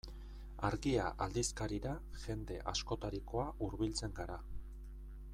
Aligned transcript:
Argia 0.69 1.03
aldizkarira 1.25 1.91
jende 2.23 2.57
askotarikoa 2.71 3.45
hurbiltzen 3.67 4.17
gara. 4.21 4.39